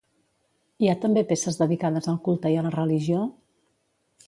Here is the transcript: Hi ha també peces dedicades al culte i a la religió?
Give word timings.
Hi 0.85 0.89
ha 0.89 0.95
també 1.03 1.23
peces 1.33 1.59
dedicades 1.59 2.11
al 2.13 2.19
culte 2.29 2.53
i 2.55 2.59
a 2.63 2.67
la 2.69 2.75
religió? 2.79 3.23